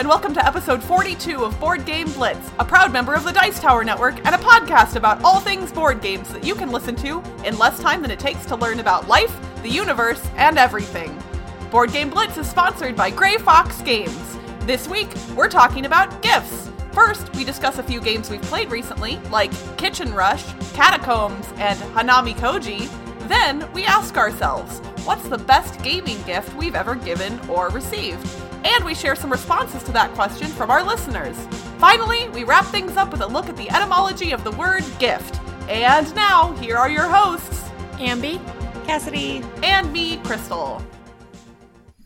[0.00, 3.60] and welcome to episode 42 of Board Game Blitz, a proud member of the Dice
[3.60, 7.22] Tower Network and a podcast about all things board games that you can listen to
[7.44, 11.22] in less time than it takes to learn about life, the universe, and everything.
[11.70, 14.38] Board Game Blitz is sponsored by Grey Fox Games.
[14.60, 16.70] This week, we're talking about gifts.
[16.92, 22.32] First, we discuss a few games we've played recently, like Kitchen Rush, Catacombs, and Hanami
[22.36, 22.88] Koji.
[23.28, 28.26] Then, we ask ourselves, what's the best gaming gift we've ever given or received?
[28.64, 31.36] And we share some responses to that question from our listeners.
[31.78, 35.40] Finally, we wrap things up with a look at the etymology of the word gift.
[35.68, 38.38] And now, here are your hosts, Ambi,
[38.86, 40.82] Cassidy, and me, Crystal.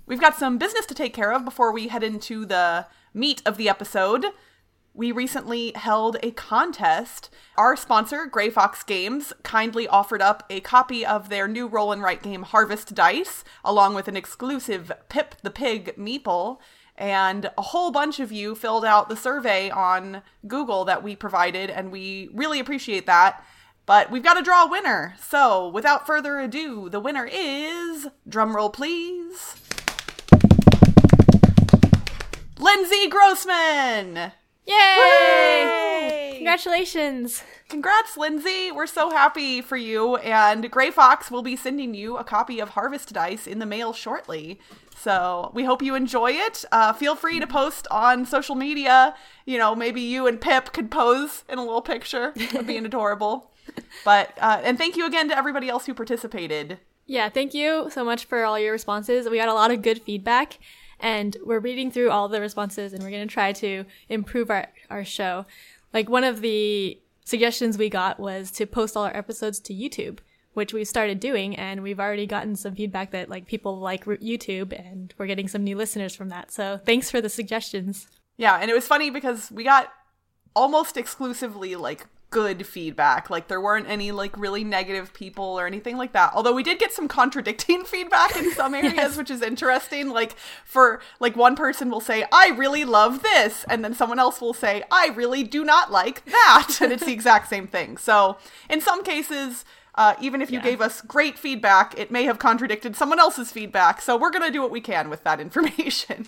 [0.06, 3.56] We've got some business to take care of before we head into the meat of
[3.56, 4.26] the episode.
[4.96, 7.28] We recently held a contest.
[7.56, 12.00] Our sponsor, Grey Fox Games, kindly offered up a copy of their new roll and
[12.00, 16.58] write game Harvest Dice, along with an exclusive Pip the Pig meeple.
[16.96, 21.70] And a whole bunch of you filled out the survey on Google that we provided,
[21.70, 23.44] and we really appreciate that.
[23.86, 25.16] But we've got to draw a winner.
[25.20, 28.06] So, without further ado, the winner is.
[28.30, 29.56] Drumroll, please.
[32.60, 34.32] Lindsay Grossman!
[34.66, 36.32] Yay!
[36.36, 37.42] Congratulations!
[37.68, 38.70] Congrats, Lindsay.
[38.70, 40.16] We're so happy for you.
[40.16, 43.92] And Grey Fox will be sending you a copy of Harvest Dice in the mail
[43.92, 44.60] shortly.
[44.96, 46.64] So we hope you enjoy it.
[46.70, 49.14] Uh, feel free to post on social media.
[49.44, 52.32] You know, maybe you and Pip could pose in a little picture
[52.64, 53.50] being adorable.
[54.04, 56.78] But, uh, and thank you again to everybody else who participated.
[57.06, 59.28] Yeah, thank you so much for all your responses.
[59.28, 60.58] We got a lot of good feedback,
[61.00, 64.68] and we're reading through all the responses, and we're going to try to improve our,
[64.90, 65.46] our show.
[65.92, 70.18] Like, one of the suggestions we got was to post all our episodes to YouTube,
[70.52, 74.72] which we've started doing, and we've already gotten some feedback that, like, people like YouTube,
[74.72, 76.50] and we're getting some new listeners from that.
[76.50, 78.08] So, thanks for the suggestions.
[78.36, 79.92] Yeah, and it was funny because we got
[80.56, 83.30] almost exclusively like good feedback.
[83.30, 86.32] Like there weren't any like really negative people or anything like that.
[86.34, 89.16] Although we did get some contradicting feedback in some areas, Yes.
[89.16, 90.10] which is interesting.
[90.10, 90.34] Like
[90.64, 94.52] for like one person will say, "I really love this," and then someone else will
[94.54, 97.96] say, "I really do not like that," and it's the exact same thing.
[97.96, 98.36] So
[98.68, 99.64] in some cases.
[99.96, 100.64] Uh, even if you Yeah.
[100.64, 104.02] gave us great feedback, it may have contradicted someone else's feedback.
[104.02, 106.26] So we're gonna do what we can with that information.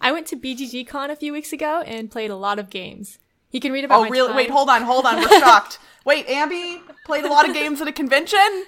[0.00, 3.18] I went to BGG Con a few weeks ago and played a lot of games.
[3.50, 4.28] You can read about Oh, my really?
[4.28, 5.16] time- Wait, hold on, hold on.
[5.16, 5.78] We're shocked.
[6.04, 8.64] Wait, Ambi played a lot of games at a convention.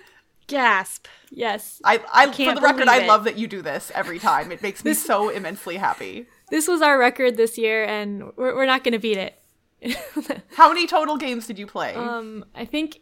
[0.46, 1.06] gasp.
[1.30, 1.80] Yes.
[1.84, 3.06] I, I for can't the record, I it.
[3.06, 4.52] love that you do this every time.
[4.52, 6.26] It makes me so immensely happy.
[6.50, 9.38] This was our record this year, and we're, we're not going to beat it.
[10.56, 11.94] How many total games did you play?
[11.94, 13.00] um, I think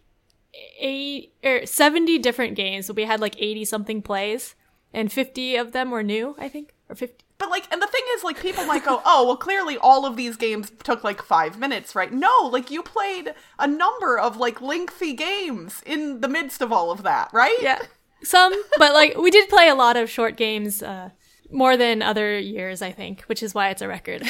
[0.79, 2.87] eight or seventy different games.
[2.87, 4.55] So we had like eighty something plays,
[4.95, 6.37] and fifty of them were new.
[6.39, 7.25] I think, or fifty.
[7.39, 10.17] but like, and the thing is, like, people might go, "Oh, well, clearly all of
[10.17, 14.61] these games took like five minutes, right?" No, like you played a number of like
[14.61, 17.57] lengthy games in the midst of all of that, right?
[17.61, 17.81] Yeah,
[18.23, 20.83] some, but like we did play a lot of short games.
[20.83, 21.11] Uh,
[21.53, 24.23] more than other years, I think, which is why it's a record.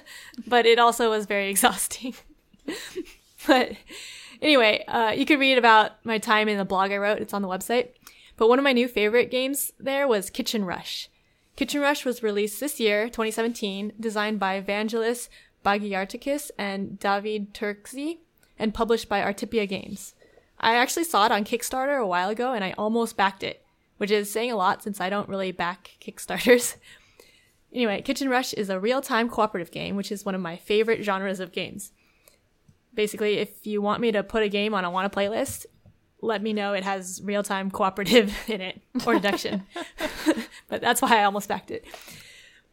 [0.46, 2.14] but it also was very exhausting.
[3.46, 3.72] but
[4.40, 7.18] anyway, uh, you can read about my time in the blog I wrote.
[7.18, 7.88] It's on the website.
[8.36, 11.08] But one of my new favorite games there was Kitchen Rush.
[11.58, 15.28] Kitchen Rush was released this year, 2017, designed by Vangelis
[15.66, 18.18] Bagiartakis and David Turczi,
[18.60, 20.14] and published by Artipia Games.
[20.60, 23.64] I actually saw it on Kickstarter a while ago and I almost backed it,
[23.96, 26.76] which is saying a lot since I don't really back Kickstarters.
[27.74, 31.02] anyway, Kitchen Rush is a real time cooperative game, which is one of my favorite
[31.02, 31.90] genres of games.
[32.94, 35.66] Basically, if you want me to put a game on a wanna playlist,
[36.20, 39.66] let me know it has real time cooperative in it or deduction.
[40.68, 41.84] but that's why I almost backed it.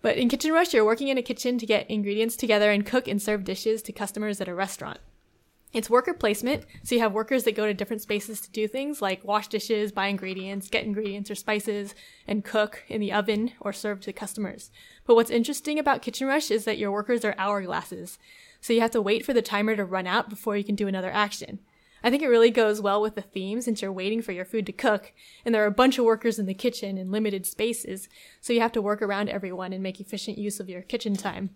[0.01, 3.07] But in Kitchen Rush, you're working in a kitchen to get ingredients together and cook
[3.07, 5.00] and serve dishes to customers at a restaurant.
[5.73, 9.02] It's worker placement, so you have workers that go to different spaces to do things
[9.02, 11.93] like wash dishes, buy ingredients, get ingredients or spices,
[12.28, 14.72] and cook in the oven or serve to customers.
[15.05, 18.17] But what's interesting about Kitchen Rush is that your workers are hourglasses,
[18.61, 20.87] so you have to wait for the timer to run out before you can do
[20.87, 21.59] another action.
[22.03, 24.65] I think it really goes well with the theme since you're waiting for your food
[24.67, 25.13] to cook,
[25.43, 28.07] and there are a bunch of workers in the kitchen in limited spaces,
[28.41, 31.51] so you have to work around everyone and make efficient use of your kitchen time.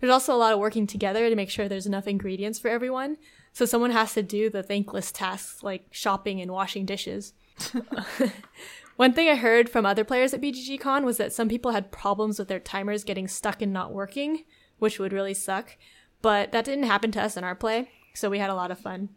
[0.00, 3.16] There's also a lot of working together to make sure there's enough ingredients for everyone,
[3.52, 7.32] so someone has to do the thankless tasks like shopping and washing dishes.
[8.96, 11.92] One thing I heard from other players at BGG Con was that some people had
[11.92, 14.44] problems with their timers getting stuck and not working,
[14.78, 15.76] which would really suck.
[16.20, 18.78] But that didn't happen to us in our play, so we had a lot of
[18.78, 19.10] fun.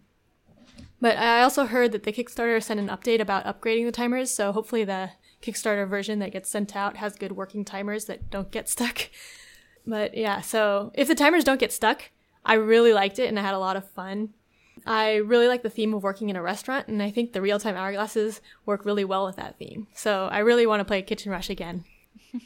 [1.01, 4.51] But I also heard that the Kickstarter sent an update about upgrading the timers, so
[4.51, 5.11] hopefully the
[5.41, 9.09] Kickstarter version that gets sent out has good working timers that don't get stuck.
[9.83, 12.11] But yeah, so if the timers don't get stuck,
[12.45, 14.29] I really liked it and I had a lot of fun.
[14.85, 17.59] I really like the theme of working in a restaurant, and I think the real
[17.59, 19.87] time hourglasses work really well with that theme.
[19.93, 21.85] So I really want to play Kitchen Rush again.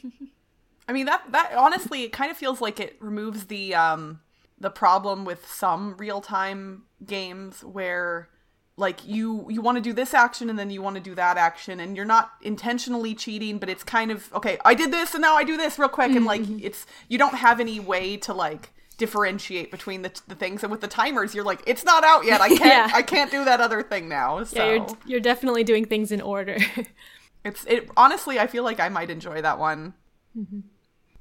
[0.88, 4.20] I mean that that honestly it kind of feels like it removes the um
[4.58, 8.28] the problem with some real-time games where
[8.78, 11.38] like you you want to do this action and then you want to do that
[11.38, 15.22] action and you're not intentionally cheating but it's kind of okay I did this and
[15.22, 16.10] now I do this real quick.
[16.10, 16.58] And like mm-hmm.
[16.62, 20.62] it's you don't have any way to like differentiate between the, the things.
[20.62, 22.40] And with the timers you're like it's not out yet.
[22.40, 22.90] I can't Yeah.
[22.92, 24.44] I can't do that other thing now.
[24.44, 26.58] So Yeah, you're, you're definitely doing things in order.
[27.44, 29.94] it's it honestly I feel like I might enjoy that one.
[30.36, 30.60] Mm-hmm.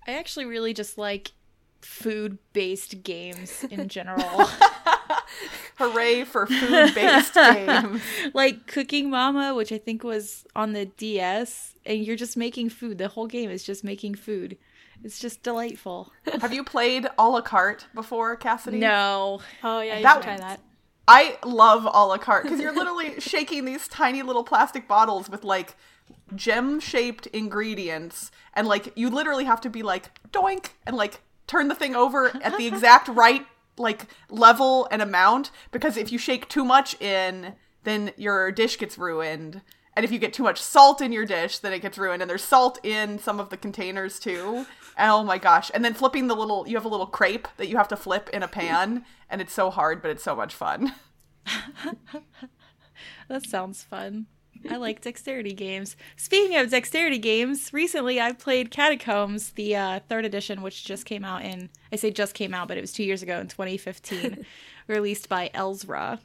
[0.08, 1.32] I actually really just like
[1.82, 4.50] food based games in general.
[5.76, 8.02] Hooray for food-based games
[8.34, 12.98] like Cooking Mama, which I think was on the DS, and you're just making food.
[12.98, 14.58] The whole game is just making food.
[15.04, 16.12] It's just delightful.
[16.42, 19.42] have you played a la carte before Cassidy No.
[19.64, 20.60] oh yeah, you That- should try that.
[21.08, 25.44] I love a la carte because you're literally shaking these tiny little plastic bottles with
[25.44, 25.76] like
[26.36, 31.68] gem shaped ingredients, and like you literally have to be like doink and like turn
[31.68, 33.46] the thing over at the exact right
[33.78, 38.98] like level and amount because if you shake too much in, then your dish gets
[38.98, 39.62] ruined.
[39.96, 42.22] And if you get too much salt in your dish, then it gets ruined.
[42.22, 44.66] And there's salt in some of the containers too.
[45.00, 45.72] Oh my gosh.
[45.74, 48.30] And then flipping the little, you have a little crepe that you have to flip
[48.32, 49.06] in a pan.
[49.30, 50.94] And it's so hard, but it's so much fun.
[53.28, 54.28] That sounds fun.
[54.70, 55.96] I like dexterity games.
[56.16, 61.24] Speaking of dexterity games, recently I played Catacombs, the uh, third edition, which just came
[61.24, 64.46] out in, I say just came out, but it was two years ago in 2015,
[64.88, 66.20] released by Elzra.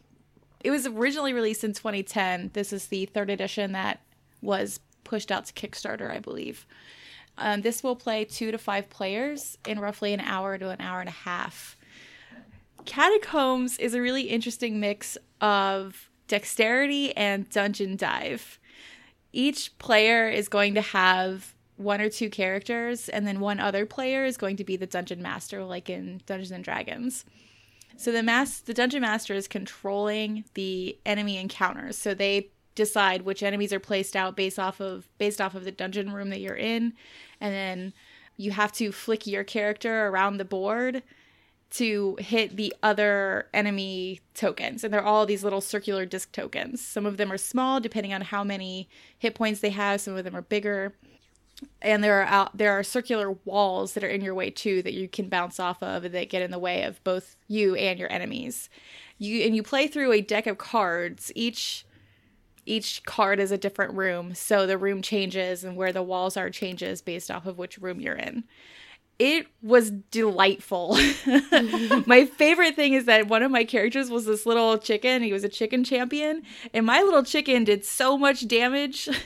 [0.63, 2.51] It was originally released in 2010.
[2.53, 4.01] This is the third edition that
[4.43, 6.67] was pushed out to Kickstarter, I believe.
[7.39, 11.01] Um, this will play two to five players in roughly an hour to an hour
[11.01, 11.77] and a half.
[12.85, 18.61] Catacombs is a really interesting mix of dexterity and dungeon dive.
[19.33, 24.25] Each player is going to have one or two characters, and then one other player
[24.25, 27.25] is going to be the dungeon master, like in Dungeons and Dragons.
[27.97, 31.99] So the mas- the dungeon master is controlling the enemy encounters.
[31.99, 35.73] So they decide which enemies are placed out based off of based off of the
[35.73, 36.93] dungeon room that you're in,
[37.41, 37.93] and then
[38.37, 41.03] you have to flick your character around the board
[41.71, 44.83] to hit the other enemy tokens.
[44.83, 46.85] And they're all these little circular disc tokens.
[46.85, 48.89] Some of them are small, depending on how many
[49.19, 50.01] hit points they have.
[50.01, 50.95] Some of them are bigger.
[51.81, 54.95] And there are out, there are circular walls that are in your way too that
[54.95, 58.11] you can bounce off of that get in the way of both you and your
[58.11, 58.69] enemies.
[59.19, 61.31] You and you play through a deck of cards.
[61.35, 61.85] Each
[62.67, 66.51] each card is a different room, so the room changes and where the walls are
[66.51, 68.45] changes based off of which room you're in
[69.21, 70.95] it was delightful.
[72.07, 75.23] my favorite thing is that one of my characters was this little chicken.
[75.23, 79.09] He was a chicken champion, and my little chicken did so much damage.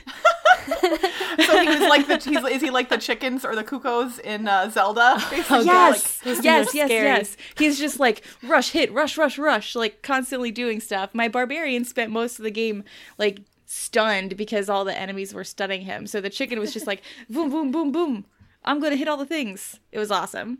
[0.67, 4.47] So he was like the, he's, is he like the chickens or the cuckoos in
[4.47, 5.17] uh, Zelda?
[5.29, 7.05] Basically, yes, things yes, yes, scary.
[7.05, 7.37] yes.
[7.57, 11.13] He's just like rush, hit, rush, rush, rush, like constantly doing stuff.
[11.13, 12.83] My barbarian spent most of the game
[13.19, 16.07] like stunned because all the enemies were stunning him.
[16.07, 18.25] So the chicken was just like boom, boom, boom, boom.
[18.65, 19.79] I'm gonna hit all the things.
[19.91, 20.59] It was awesome.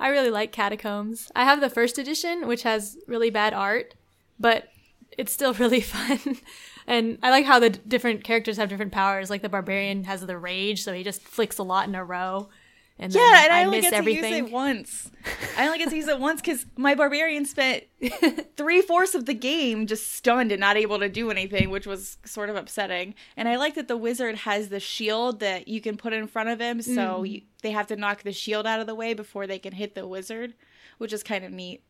[0.00, 1.30] I really like Catacombs.
[1.36, 3.94] I have the first edition, which has really bad art,
[4.40, 4.68] but
[5.16, 6.38] it's still really fun.
[6.86, 9.30] and I like how the different characters have different powers.
[9.30, 12.48] Like the barbarian has the rage, so he just flicks a lot in a row.
[12.98, 14.22] And then Yeah, and I, I, only miss get everything.
[14.22, 15.10] to use it once.
[15.58, 17.84] I only get to use it once because my barbarian spent
[18.56, 22.18] three fourths of the game just stunned and not able to do anything, which was
[22.24, 23.14] sort of upsetting.
[23.36, 26.50] And I like that the wizard has the shield that you can put in front
[26.50, 27.28] of him, so Mm.
[27.30, 29.94] you, they have to knock the shield out of the way before they can hit
[29.96, 30.54] the wizard,
[30.98, 31.82] which is kind of neat.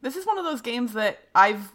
[0.00, 1.72] This is one of those games that I've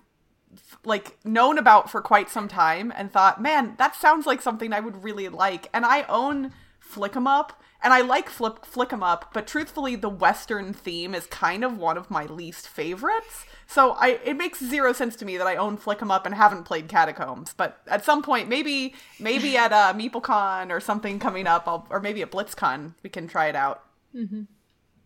[0.84, 4.80] like known about for quite some time and thought, man, that sounds like something I
[4.82, 5.70] would really like.
[5.74, 9.96] And I own Flick 'em Up, and I like Flip Flick 'em Up, but truthfully,
[9.96, 13.46] the Western theme is kind of one of my least favorites.
[13.68, 16.36] So I it makes zero sense to me that I own Flick 'em Up and
[16.36, 17.54] haven't played Catacombs.
[17.56, 22.00] But at some point, maybe maybe at uh, MeepleCon or something coming up, I'll, or
[22.00, 23.84] maybe at BlitzCon, we can try it out.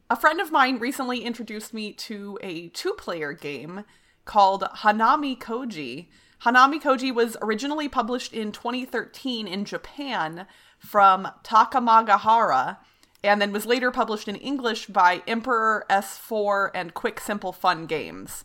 [0.09, 3.85] A friend of mine recently introduced me to a two player game
[4.25, 6.07] called Hanami Koji.
[6.43, 10.45] Hanami Koji was originally published in 2013 in Japan
[10.77, 12.77] from Takamagahara
[13.23, 18.43] and then was later published in English by Emperor S4 and Quick Simple Fun Games.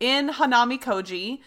[0.00, 1.40] In Hanami Koji,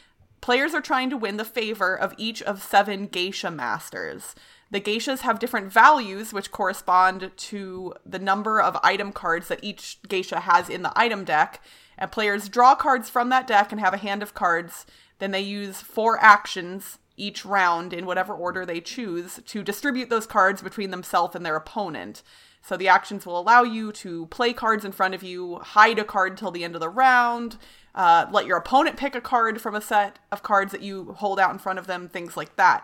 [0.45, 4.35] Players are trying to win the favor of each of seven geisha masters.
[4.69, 9.97] The geishas have different values, which correspond to the number of item cards that each
[10.07, 11.63] geisha has in the item deck.
[11.97, 14.85] And players draw cards from that deck and have a hand of cards.
[15.19, 20.25] Then they use four actions each round in whatever order they choose to distribute those
[20.25, 22.23] cards between themselves and their opponent.
[22.61, 26.03] So the actions will allow you to play cards in front of you, hide a
[26.03, 27.57] card till the end of the round,
[27.93, 31.39] uh, let your opponent pick a card from a set of cards that you hold
[31.39, 32.83] out in front of them, things like that.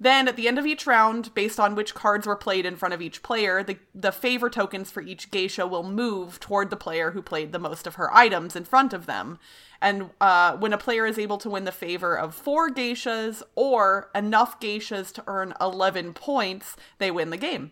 [0.00, 2.94] Then at the end of each round, based on which cards were played in front
[2.94, 7.12] of each player, the, the favor tokens for each geisha will move toward the player
[7.12, 9.38] who played the most of her items in front of them.
[9.80, 14.10] And uh, when a player is able to win the favor of four geishas or
[14.14, 17.70] enough geishas to earn 11 points, they win the game.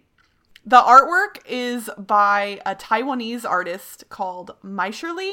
[0.65, 5.33] The artwork is by a Taiwanese artist called Maisherly,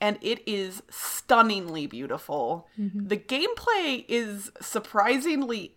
[0.00, 2.66] and it is stunningly beautiful.
[2.78, 3.06] Mm-hmm.
[3.06, 5.76] The gameplay is surprisingly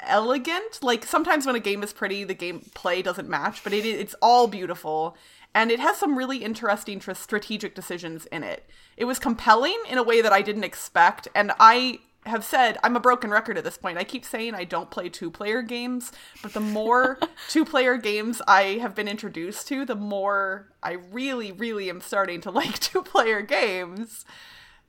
[0.00, 0.82] elegant.
[0.82, 4.46] Like sometimes when a game is pretty, the gameplay doesn't match, but it, it's all
[4.46, 5.16] beautiful.
[5.54, 8.68] And it has some really interesting tr- strategic decisions in it.
[8.96, 11.28] It was compelling in a way that I didn't expect.
[11.34, 13.98] And I have said I'm a broken record at this point.
[13.98, 16.12] I keep saying I don't play two player games,
[16.42, 21.52] but the more two player games I have been introduced to, the more I really,
[21.52, 24.24] really am starting to like two player games.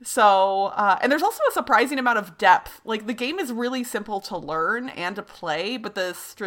[0.02, 2.80] So, uh, and there's also a surprising amount of depth.
[2.84, 6.46] Like the game is really simple to learn and to play, but the str-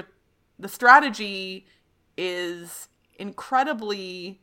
[0.58, 1.68] the strategy
[2.18, 4.42] is incredibly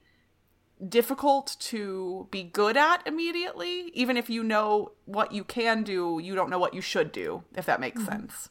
[0.88, 3.90] difficult to be good at immediately.
[3.94, 7.42] Even if you know what you can do, you don't know what you should do.
[7.56, 8.12] If that makes mm-hmm.
[8.12, 8.48] sense.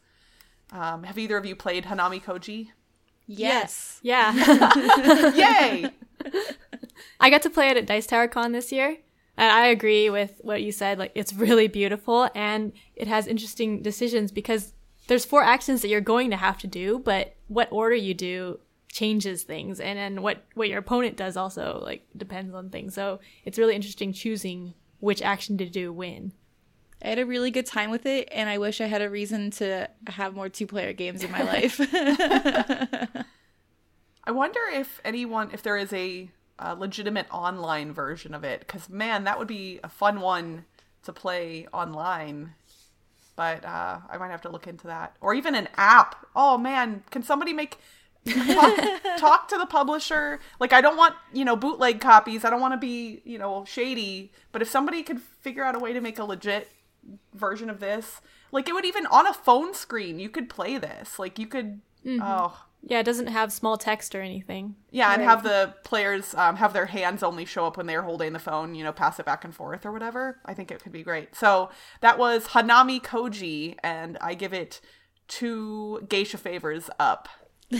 [0.71, 2.69] Um, have either of you played Hanami Koji?
[3.25, 3.99] Yes.
[4.03, 4.33] Yeah.
[5.35, 5.91] Yay!
[7.19, 8.97] I got to play it at Dice Tower Con this year.
[9.39, 10.99] And I agree with what you said.
[10.99, 14.73] Like, it's really beautiful and it has interesting decisions because
[15.07, 18.59] there's four actions that you're going to have to do, but what order you do
[18.89, 19.79] changes things.
[19.79, 22.93] And then what, what your opponent does also, like, depends on things.
[22.93, 26.33] So it's really interesting choosing which action to do when.
[27.01, 29.51] I had a really good time with it, and I wish I had a reason
[29.51, 31.79] to have more two player games in my life.
[34.25, 36.29] I wonder if anyone, if there is a
[36.59, 40.65] a legitimate online version of it because man that would be a fun one
[41.03, 42.53] to play online.
[43.35, 45.15] But uh, i might have to look into that.
[45.21, 46.25] Or even an app.
[46.35, 47.77] Oh man can somebody make
[48.27, 48.77] talk,
[49.17, 50.39] talk to the publisher?
[50.59, 52.43] Like i don't want you know bootleg copies.
[52.45, 54.31] I don't want to be you know shady.
[54.51, 56.69] But if somebody could figure out a way to make a legit
[57.33, 61.17] version of this like it would even on a phone screen you could play this.
[61.17, 62.21] Like you could mm-hmm.
[62.21, 64.75] oh yeah, it doesn't have small text or anything.
[64.91, 65.19] Yeah, right.
[65.19, 68.39] and have the players um, have their hands only show up when they're holding the
[68.39, 70.39] phone, you know, pass it back and forth or whatever.
[70.45, 71.35] I think it could be great.
[71.35, 71.69] So
[72.01, 74.79] that was Hanami Koji, and I give it
[75.27, 77.29] two geisha favors up.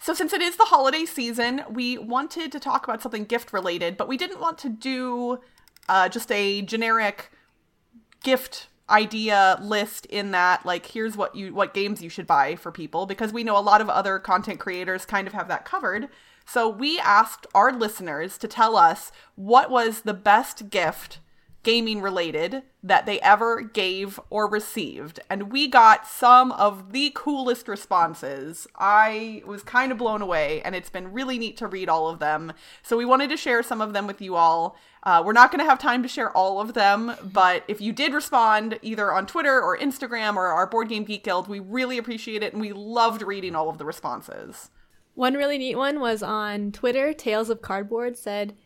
[0.00, 3.98] So, since it is the holiday season, we wanted to talk about something gift related,
[3.98, 5.38] but we didn't want to do
[5.86, 7.30] uh, just a generic
[8.22, 12.72] gift idea list in that like here's what you what games you should buy for
[12.72, 16.08] people because we know a lot of other content creators kind of have that covered.
[16.46, 21.18] So we asked our listeners to tell us what was the best gift
[21.62, 25.20] gaming related that they ever gave or received.
[25.28, 28.66] And we got some of the coolest responses.
[28.76, 32.20] I was kind of blown away, and it's been really neat to read all of
[32.20, 32.52] them.
[32.82, 34.76] So we wanted to share some of them with you all.
[35.02, 37.92] Uh, we're not going to have time to share all of them, but if you
[37.92, 41.98] did respond either on Twitter or Instagram or our Board Game Geek Guild, we really
[41.98, 44.70] appreciate it, and we loved reading all of the responses.
[45.14, 47.12] One really neat one was on Twitter.
[47.12, 48.56] Tales of Cardboard said,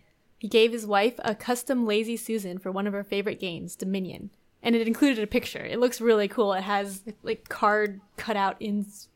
[0.42, 4.30] he gave his wife a custom Lazy Susan for one of her favorite games, Dominion.
[4.60, 5.64] And it included a picture.
[5.64, 6.52] It looks really cool.
[6.52, 9.08] It has like card cutout ins-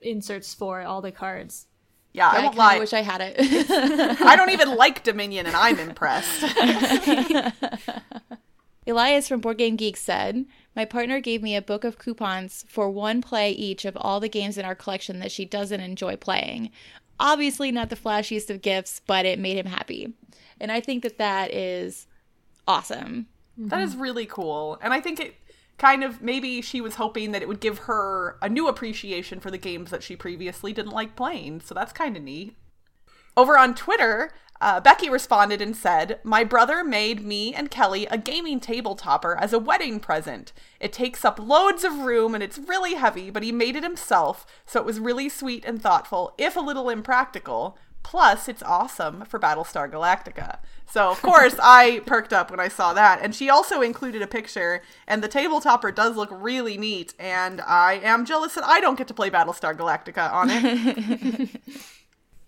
[0.00, 1.66] inserts for all the cards.
[2.14, 2.78] Yeah, yeah I won't I lie.
[2.78, 3.36] wish I had it.
[4.22, 6.42] I don't even like Dominion, and I'm impressed.
[8.86, 12.88] Elias from Board Game Geek said, My partner gave me a book of coupons for
[12.88, 16.70] one play each of all the games in our collection that she doesn't enjoy playing.
[17.22, 20.12] Obviously, not the flashiest of gifts, but it made him happy.
[20.60, 22.08] And I think that that is
[22.66, 23.28] awesome.
[23.56, 24.78] That is really cool.
[24.82, 25.36] And I think it
[25.78, 29.50] kind of maybe she was hoping that it would give her a new appreciation for
[29.50, 31.60] the games that she previously didn't like playing.
[31.60, 32.56] So that's kind of neat.
[33.36, 38.16] Over on Twitter, uh, Becky responded and said, My brother made me and Kelly a
[38.16, 40.52] gaming table topper as a wedding present.
[40.80, 44.46] It takes up loads of room and it's really heavy, but he made it himself,
[44.64, 49.38] so it was really sweet and thoughtful, if a little impractical, Plus, it's awesome for
[49.38, 50.58] Battlestar Galactica.
[50.86, 53.20] So, of course, I perked up when I saw that.
[53.22, 57.14] And she also included a picture, and the tabletopper does look really neat.
[57.18, 61.48] And I am jealous that I don't get to play Battlestar Galactica on it.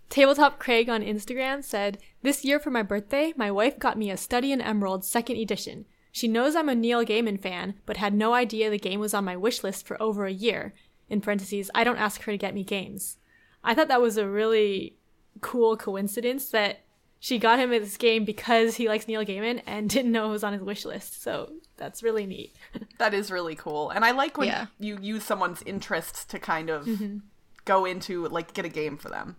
[0.09, 4.17] Tabletop Craig on Instagram said, This year for my birthday, my wife got me a
[4.17, 5.87] Study in Emerald second edition.
[6.13, 9.25] She knows I'm a Neil Gaiman fan, but had no idea the game was on
[9.25, 10.73] my wish list for over a year.
[11.09, 13.19] In parentheses, I don't ask her to get me games.
[13.65, 14.97] I thought that was a really
[15.41, 16.81] cool coincidence that
[17.19, 20.45] she got him this game because he likes Neil Gaiman and didn't know it was
[20.45, 21.23] on his wish list.
[21.23, 22.55] So that's really neat.
[22.99, 23.91] that is really cool.
[23.91, 24.67] And I like when Yeah.
[24.79, 27.19] you use someone's interests to kind of mm-hmm.
[27.65, 29.37] go into, like, get a game for them.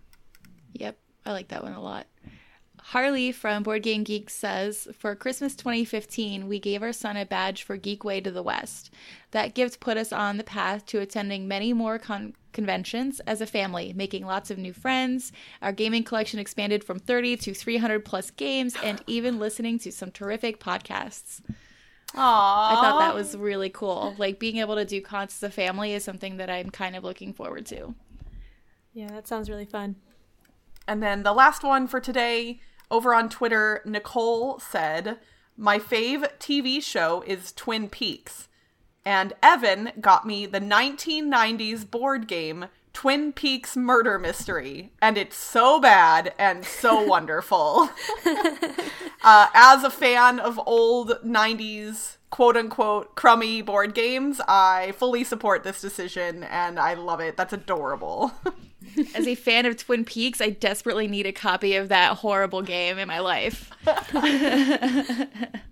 [0.80, 2.06] Yep, I like that one a lot.
[2.90, 7.64] Harley from Board Game Geek says, For Christmas 2015, we gave our son a badge
[7.64, 8.90] for Geek Way to the West.
[9.32, 13.46] That gift put us on the path to attending many more con- conventions as a
[13.46, 15.32] family, making lots of new friends.
[15.62, 20.12] Our gaming collection expanded from 30 to 300 plus games, and even listening to some
[20.12, 21.40] terrific podcasts.
[22.14, 22.18] Aww.
[22.18, 24.14] I thought that was really cool.
[24.16, 27.02] Like being able to do cons as a family is something that I'm kind of
[27.02, 27.96] looking forward to.
[28.92, 29.96] Yeah, that sounds really fun.
[30.86, 35.18] And then the last one for today, over on Twitter, Nicole said,
[35.56, 38.48] My fave TV show is Twin Peaks.
[39.04, 44.90] And Evan got me the 1990s board game Twin Peaks Murder Mystery.
[45.02, 47.90] And it's so bad and so wonderful.
[49.22, 55.62] uh, as a fan of old 90s quote unquote crummy board games, I fully support
[55.62, 57.36] this decision and I love it.
[57.36, 58.32] That's adorable.
[59.14, 62.98] As a fan of Twin Peaks, I desperately need a copy of that horrible game
[62.98, 63.70] in my life.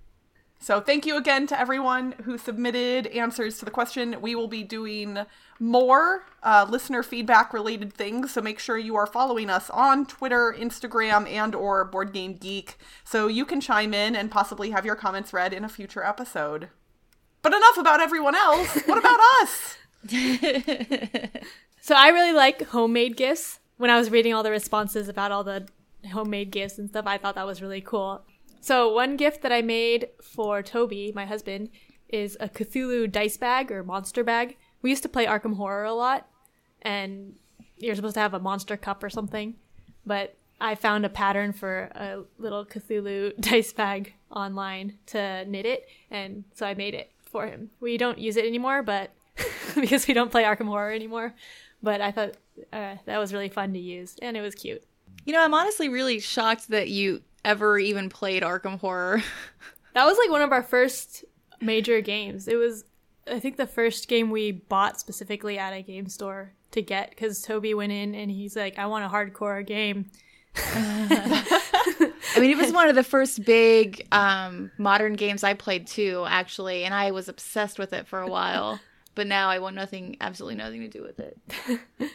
[0.64, 4.16] So thank you again to everyone who submitted answers to the question.
[4.22, 5.18] We will be doing
[5.60, 10.56] more uh, listener feedback related things, so make sure you are following us on Twitter,
[10.58, 14.96] Instagram, and or Board Game Geek, so you can chime in and possibly have your
[14.96, 16.70] comments read in a future episode.
[17.42, 18.74] But enough about everyone else.
[18.86, 19.76] What about us?
[21.84, 23.60] So I really like homemade gifts.
[23.76, 25.68] When I was reading all the responses about all the
[26.14, 28.24] homemade gifts and stuff, I thought that was really cool.
[28.62, 31.68] So one gift that I made for Toby, my husband,
[32.08, 34.56] is a Cthulhu dice bag or monster bag.
[34.80, 36.26] We used to play Arkham Horror a lot,
[36.80, 37.34] and
[37.76, 39.56] you're supposed to have a monster cup or something.
[40.06, 45.86] But I found a pattern for a little Cthulhu dice bag online to knit it,
[46.10, 47.72] and so I made it for him.
[47.78, 49.10] We don't use it anymore, but
[49.74, 51.34] because we don't play Arkham Horror anymore.
[51.84, 52.30] But I thought
[52.72, 54.82] uh, that was really fun to use, and it was cute.
[55.26, 59.22] You know, I'm honestly really shocked that you ever even played Arkham Horror.
[59.92, 61.24] That was like one of our first
[61.60, 62.48] major games.
[62.48, 62.84] It was,
[63.28, 67.40] I think, the first game we bought specifically at a game store to get because
[67.42, 70.10] Toby went in and he's like, I want a hardcore game.
[70.56, 76.24] I mean, it was one of the first big um, modern games I played too,
[76.28, 78.80] actually, and I was obsessed with it for a while.
[79.14, 81.38] But now I want nothing, absolutely nothing to do with it.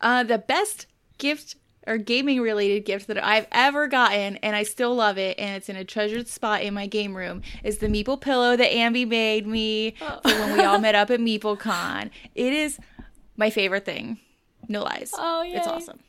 [0.00, 0.86] uh, the best
[1.18, 5.56] gift or gaming related gift that I've ever gotten, and I still love it, and
[5.56, 9.06] it's in a treasured spot in my game room, is the Meeple pillow that Ambi
[9.06, 12.10] made me for when we all met up at MeepleCon.
[12.34, 12.78] It is
[13.36, 14.18] my favorite thing.
[14.68, 15.12] No lies.
[15.14, 15.58] Oh, yeah.
[15.58, 16.00] It's awesome.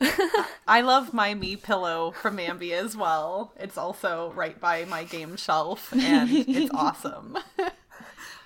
[0.68, 3.52] I love my me pillow from Ambi as well.
[3.58, 7.38] It's also right by my game shelf, and it's awesome.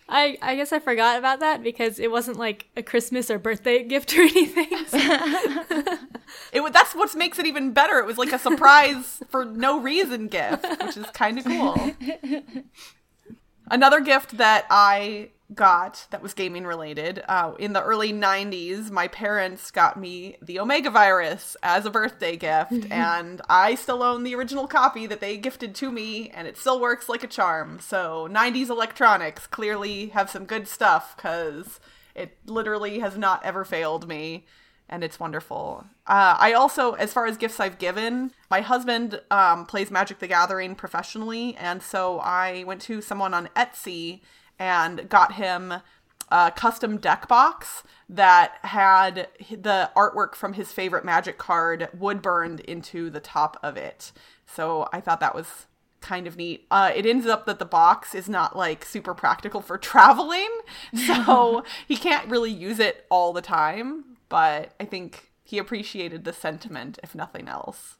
[0.08, 3.82] I, I guess I forgot about that because it wasn't like a Christmas or birthday
[3.82, 4.68] gift or anything.
[4.86, 4.98] So-
[6.52, 7.98] It that's what makes it even better.
[7.98, 11.92] It was like a surprise for no reason gift, which is kind of cool.
[13.70, 17.22] Another gift that I got that was gaming related.
[17.28, 22.36] Uh, in the early 90s my parents got me the omega virus as a birthday
[22.36, 26.56] gift and i still own the original copy that they gifted to me and it
[26.56, 27.78] still works like a charm.
[27.80, 31.80] So 90s electronics clearly have some good stuff because
[32.14, 34.46] it literally has not ever failed me
[34.88, 35.86] and it's wonderful.
[36.06, 40.26] Uh, I also, as far as gifts I've given, my husband um, plays Magic the
[40.26, 44.20] Gathering professionally, and so I went to someone on Etsy
[44.62, 45.74] and got him
[46.28, 52.60] a custom deck box that had the artwork from his favorite Magic card wood burned
[52.60, 54.12] into the top of it.
[54.46, 55.66] So I thought that was
[56.00, 56.64] kind of neat.
[56.70, 60.50] Uh, it ends up that the box is not like super practical for traveling,
[60.94, 64.16] so he can't really use it all the time.
[64.28, 67.96] But I think he appreciated the sentiment, if nothing else.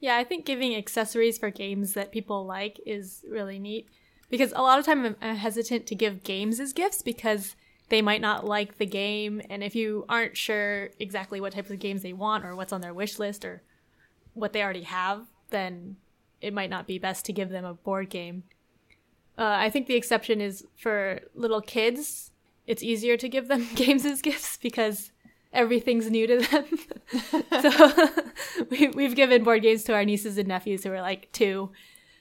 [0.00, 3.90] Yeah, I think giving accessories for games that people like is really neat
[4.30, 7.56] because a lot of time I'm- hesitant to give games as gifts because
[7.88, 11.80] they might not like the game and if you aren't sure exactly what types of
[11.80, 13.62] games they want or what's on their wish list or
[14.34, 15.96] what they already have, then
[16.40, 18.44] it might not be best to give them a board game.
[19.36, 22.30] Uh, I think the exception is for little kids.
[22.66, 25.12] It's easier to give them games as gifts because
[25.52, 26.64] everything's new to them.
[27.62, 28.08] so
[28.70, 31.70] we, we've given board games to our nieces and nephews who are like two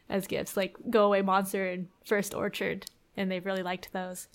[0.09, 4.27] as gifts, like Go Away Monster and First Orchard, and they've really liked those.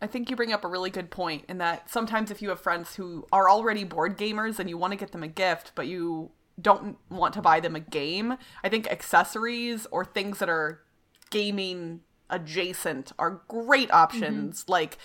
[0.00, 2.60] I think you bring up a really good point in that sometimes if you have
[2.60, 5.86] friends who are already board gamers and you want to get them a gift, but
[5.86, 6.30] you
[6.60, 10.82] don't want to buy them a game, I think accessories or things that are
[11.30, 14.62] gaming adjacent are great options.
[14.62, 14.72] Mm-hmm.
[14.72, 14.98] Like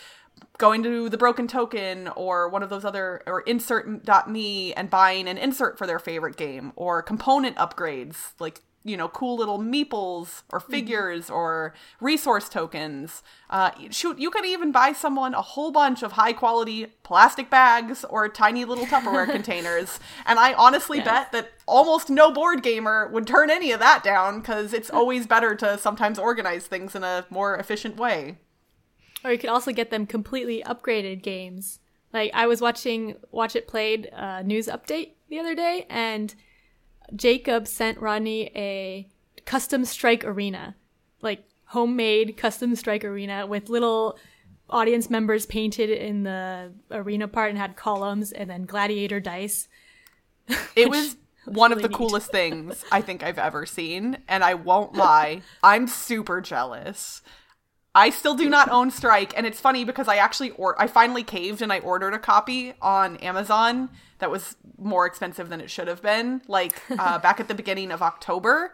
[0.58, 5.38] going to the broken token or one of those other or insert.me and buying an
[5.38, 10.60] insert for their favorite game or component upgrades like you know cool little meeples or
[10.60, 10.72] mm-hmm.
[10.72, 11.36] figures mm-hmm.
[11.36, 16.34] or resource tokens uh, shoot you could even buy someone a whole bunch of high
[16.34, 21.06] quality plastic bags or tiny little tupperware containers and i honestly yes.
[21.06, 25.26] bet that almost no board gamer would turn any of that down because it's always
[25.26, 28.38] better to sometimes organize things in a more efficient way
[29.24, 31.80] or you could also get them completely upgraded games
[32.12, 36.36] like i was watching watch it played uh, news update the other day and
[37.16, 39.08] Jacob sent Rodney a
[39.46, 40.76] custom strike arena,
[41.22, 44.18] like homemade custom strike arena with little
[44.70, 49.68] audience members painted in the arena part and had columns and then gladiator dice.
[50.76, 51.98] It was one really of the neat.
[51.98, 57.22] coolest things I think I've ever seen, and I won't lie, I'm super jealous.
[57.96, 61.24] I still do not own Strike, and it's funny because I actually or I finally
[61.24, 63.90] caved and I ordered a copy on Amazon
[64.24, 67.92] that was more expensive than it should have been, like uh, back at the beginning
[67.92, 68.74] of October.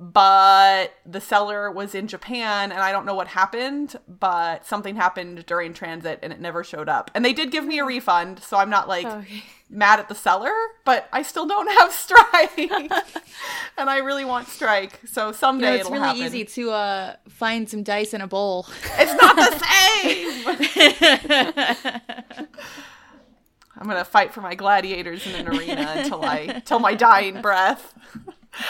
[0.00, 5.44] But the seller was in Japan, and I don't know what happened, but something happened
[5.44, 7.10] during transit and it never showed up.
[7.14, 9.42] And they did give me a refund, so I'm not like okay.
[9.68, 10.54] mad at the seller,
[10.86, 12.56] but I still don't have Strike.
[13.76, 16.22] and I really want Strike, so someday you know, it's really happen.
[16.22, 18.66] easy to uh, find some dice in a bowl.
[18.98, 19.58] It's not the
[22.38, 22.78] same!
[23.78, 27.94] I'm gonna fight for my gladiators in an arena until I till my dying breath.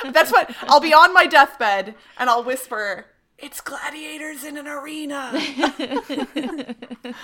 [0.05, 3.07] That's what I'll be on my deathbed and I'll whisper,
[3.39, 5.33] "It's gladiators in an arena."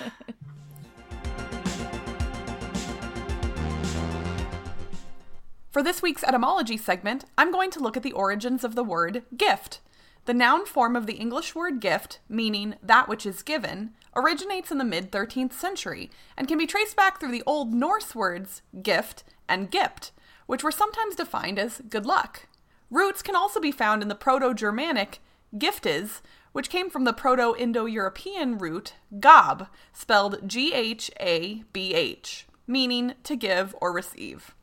[5.71, 9.25] For this week's etymology segment, I'm going to look at the origins of the word
[9.37, 9.81] gift.
[10.25, 14.79] The noun form of the English word gift, meaning that which is given, originates in
[14.79, 19.25] the mid 13th century and can be traced back through the Old Norse words gift
[19.49, 20.11] and gipt,
[20.47, 22.47] which were sometimes defined as good luck.
[22.91, 25.21] Roots can also be found in the Proto Germanic
[25.57, 26.21] giftes,
[26.53, 32.47] which came from the Proto Indo European root gab, spelled G H A B H,
[32.67, 34.55] meaning to give or receive.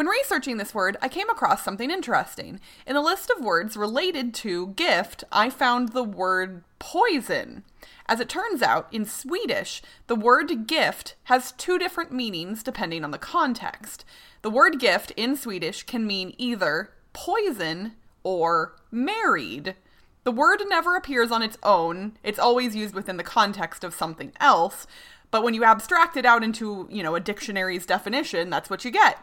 [0.00, 2.58] When researching this word, I came across something interesting.
[2.86, 7.64] In a list of words related to gift, I found the word poison.
[8.06, 13.10] As it turns out, in Swedish, the word gift has two different meanings depending on
[13.10, 14.06] the context.
[14.40, 19.74] The word gift in Swedish can mean either poison or married.
[20.24, 24.32] The word never appears on its own, it's always used within the context of something
[24.40, 24.86] else.
[25.30, 28.90] But when you abstract it out into, you know, a dictionary's definition, that's what you
[28.90, 29.18] get.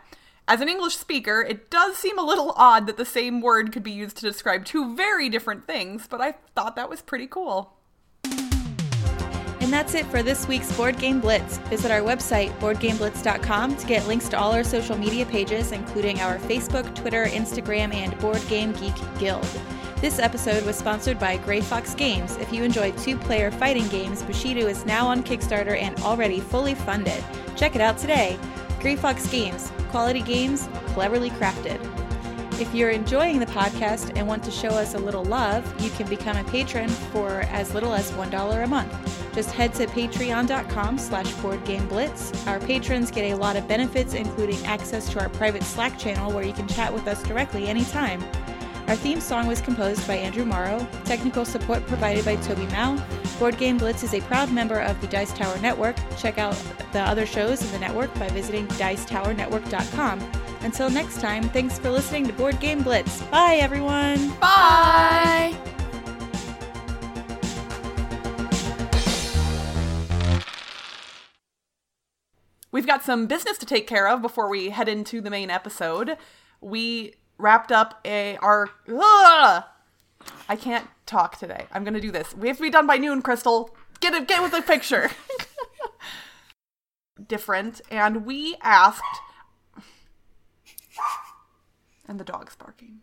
[0.49, 3.83] As an English speaker, it does seem a little odd that the same word could
[3.83, 7.73] be used to describe two very different things, but I thought that was pretty cool.
[9.59, 11.57] And that's it for this week's Board Game Blitz.
[11.69, 16.37] Visit our website, boardgameblitz.com, to get links to all our social media pages, including our
[16.37, 19.45] Facebook, Twitter, Instagram, and Board Game Geek Guild.
[19.99, 22.37] This episode was sponsored by Grey Fox Games.
[22.37, 26.75] If you enjoy two player fighting games, Bushido is now on Kickstarter and already fully
[26.75, 27.21] funded.
[27.57, 28.39] Check it out today.
[28.79, 31.79] Grey Fox Games, quality games, cleverly crafted.
[32.59, 36.07] If you're enjoying the podcast and want to show us a little love, you can
[36.07, 39.33] become a patron for as little as $1 a month.
[39.35, 42.47] Just head to patreon.com slash boardgameblitz.
[42.47, 46.43] Our patrons get a lot of benefits, including access to our private Slack channel where
[46.43, 48.23] you can chat with us directly anytime.
[48.87, 53.05] Our theme song was composed by Andrew Morrow, technical support provided by Toby Mao.
[53.37, 55.97] Board Game Blitz is a proud member of the Dice Tower Network.
[56.17, 56.55] Check out
[56.93, 60.31] the other shows in the network by visiting dicetowernetwork.com.
[60.61, 63.21] Until next time, thanks for listening to Board Game Blitz.
[63.23, 64.29] Bye, everyone.
[64.39, 65.53] Bye.
[72.71, 76.15] We've got some business to take care of before we head into the main episode.
[76.61, 79.63] We wrapped up a our ugh,
[80.49, 81.65] I can't talk today.
[81.71, 82.35] I'm gonna do this.
[82.35, 83.75] We have to be done by noon, Crystal.
[83.99, 85.09] Get it get with the picture.
[87.27, 89.01] Different, and we asked
[92.07, 92.99] And the dog's barking.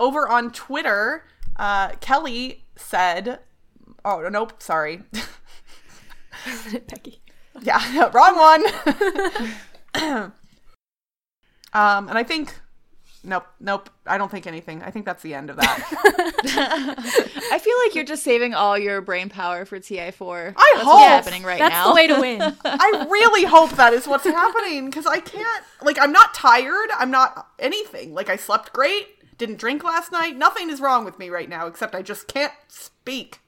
[0.00, 1.24] Over on Twitter,
[1.56, 3.40] uh, Kelly said,
[4.04, 5.02] "Oh nope, sorry."
[6.88, 7.20] Becky.
[7.62, 8.64] Yeah, wrong one.
[11.72, 12.54] um, and I think,
[13.26, 13.90] nope, nope.
[14.06, 14.82] I don't think anything.
[14.82, 15.82] I think that's the end of that.
[17.52, 20.54] I feel like you're just saving all your brain power for TI4.
[20.56, 20.94] I That's hope.
[20.94, 21.88] what's happening right That's now.
[21.88, 22.40] the way to win.
[22.64, 25.64] I really hope that is what's happening because I can't.
[25.82, 26.90] Like, I'm not tired.
[26.96, 28.14] I'm not anything.
[28.14, 29.08] Like, I slept great.
[29.38, 30.36] Didn't drink last night.
[30.36, 33.40] Nothing is wrong with me right now except I just can't speak.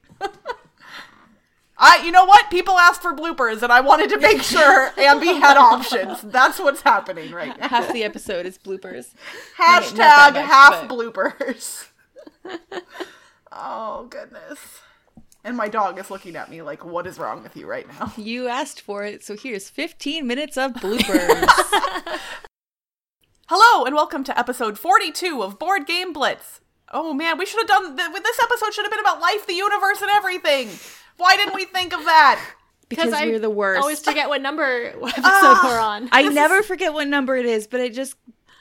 [1.80, 2.50] I, you know what?
[2.50, 6.20] People asked for bloopers, and I wanted to make sure Ambi had options.
[6.22, 7.68] That's what's happening right now.
[7.68, 9.14] Half the episode is bloopers.
[9.56, 11.88] Hashtag much, half but- bloopers.
[13.52, 14.80] oh goodness.
[15.44, 18.12] And my dog is looking at me like, "What is wrong with you right now?"
[18.16, 21.46] You asked for it, so here's 15 minutes of bloopers.
[23.48, 26.60] Hello, and welcome to episode 42 of Board Game Blitz.
[26.92, 29.54] Oh man, we should have done th- this episode should have been about life, the
[29.54, 30.68] universe, and everything.
[31.18, 32.40] Why didn't we think of that?
[32.88, 33.82] because I we're the worst.
[33.82, 35.60] always forget what number what episode Ah.
[35.68, 36.08] we're on.
[36.10, 38.14] I never forget what number it is, but it just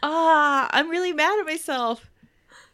[0.03, 2.06] ah, I'm really mad at myself.